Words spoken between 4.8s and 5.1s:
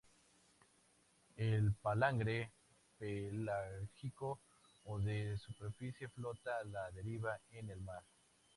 o